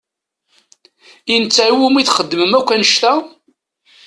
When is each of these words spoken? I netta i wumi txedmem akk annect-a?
I 1.33 1.35
netta 1.41 1.63
i 1.69 1.73
wumi 1.77 2.03
txedmem 2.05 2.53
akk 2.59 2.69
annect-a? 2.75 3.13